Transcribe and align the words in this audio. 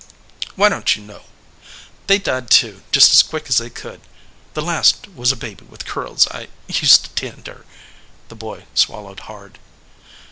"Why 0.55 0.67
don 0.69 0.81
t 0.81 0.99
you 0.99 1.05
know?" 1.05 1.25
"They 2.07 2.17
died, 2.17 2.49
too, 2.49 2.81
just 2.91 3.13
as 3.13 3.21
quick 3.21 3.45
as 3.49 3.59
they 3.59 3.69
could. 3.69 4.01
The 4.55 4.61
last 4.63 5.07
was 5.09 5.31
a 5.31 5.35
baby 5.35 5.65
with 5.65 5.85
curls. 5.85 6.27
I 6.29 6.47
used 6.67 7.03
to 7.05 7.09
tend 7.11 7.45
her." 7.45 7.65
The 8.27 8.35
boy 8.35 8.65
swallowed 8.73 9.19
hard. 9.29 9.59